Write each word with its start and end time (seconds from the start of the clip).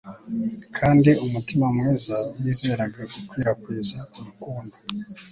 kandi 0.77 1.09
umutima 1.25 1.65
mwiza 1.77 2.17
wizeraga 2.41 3.01
gukwirakwiza 3.13 3.99
urukundo 4.17 4.75